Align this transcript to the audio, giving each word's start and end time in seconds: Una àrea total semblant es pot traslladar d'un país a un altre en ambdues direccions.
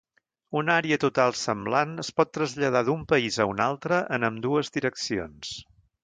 Una 0.59 0.75
àrea 0.75 0.97
total 1.01 1.33
semblant 1.41 1.91
es 2.03 2.09
pot 2.21 2.31
traslladar 2.37 2.81
d'un 2.87 3.03
país 3.11 3.37
a 3.45 3.47
un 3.51 3.61
altre 3.69 3.99
en 4.17 4.25
ambdues 4.31 4.73
direccions. 4.79 5.53